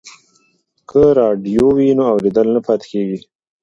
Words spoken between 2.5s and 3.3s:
نه پاتې کیږي.